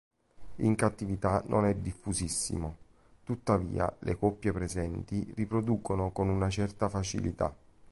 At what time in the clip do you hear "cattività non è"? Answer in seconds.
0.73-1.75